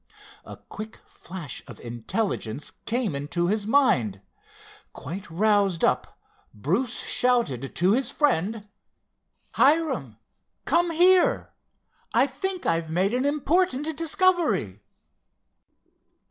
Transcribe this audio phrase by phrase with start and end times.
[0.45, 4.19] A quick flash of intelligence came into his mind.
[4.93, 6.17] Quite roused up,
[6.55, 8.67] Bruce shouted to his friend:
[9.51, 10.17] "Hiram,
[10.65, 11.53] come here,
[12.15, 14.81] I think I've made an important discovery!"